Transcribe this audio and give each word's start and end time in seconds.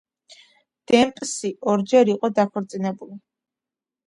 დემპსი 0.91 1.51
ორჯერ 1.75 2.11
იყო 2.15 2.31
დაქორწინებული. 2.41 3.21